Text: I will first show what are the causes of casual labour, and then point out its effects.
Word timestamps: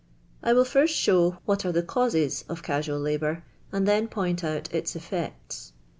I 0.41 0.53
will 0.53 0.65
first 0.65 0.95
show 0.95 1.37
what 1.45 1.63
are 1.63 1.71
the 1.71 1.83
causes 1.83 2.43
of 2.49 2.63
casual 2.63 2.99
labour, 2.99 3.43
and 3.71 3.87
then 3.87 4.07
point 4.07 4.43
out 4.43 4.73
its 4.73 4.95
effects. 4.95 5.73